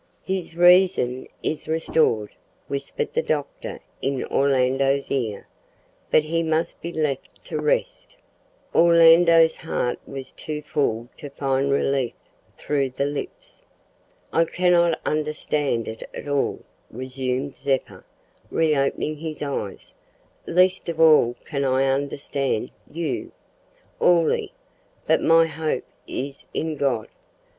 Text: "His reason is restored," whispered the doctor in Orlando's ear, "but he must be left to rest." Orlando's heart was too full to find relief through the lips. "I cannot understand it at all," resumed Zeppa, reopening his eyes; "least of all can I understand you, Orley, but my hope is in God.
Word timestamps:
"His 0.23 0.55
reason 0.55 1.27
is 1.43 1.67
restored," 1.67 2.31
whispered 2.67 3.13
the 3.13 3.21
doctor 3.21 3.81
in 4.01 4.25
Orlando's 4.25 5.11
ear, 5.11 5.47
"but 6.09 6.23
he 6.23 6.41
must 6.41 6.81
be 6.81 6.91
left 6.91 7.45
to 7.45 7.59
rest." 7.59 8.15
Orlando's 8.73 9.57
heart 9.57 9.99
was 10.07 10.31
too 10.31 10.63
full 10.63 11.07
to 11.17 11.29
find 11.29 11.69
relief 11.71 12.13
through 12.57 12.89
the 12.89 13.05
lips. 13.05 13.61
"I 14.33 14.45
cannot 14.45 14.99
understand 15.05 15.87
it 15.87 16.01
at 16.15 16.27
all," 16.27 16.63
resumed 16.89 17.55
Zeppa, 17.55 18.03
reopening 18.49 19.17
his 19.17 19.43
eyes; 19.43 19.93
"least 20.47 20.89
of 20.89 20.99
all 20.99 21.35
can 21.45 21.63
I 21.63 21.85
understand 21.85 22.71
you, 22.91 23.31
Orley, 23.99 24.51
but 25.05 25.21
my 25.21 25.45
hope 25.45 25.85
is 26.07 26.47
in 26.55 26.75
God. 26.75 27.07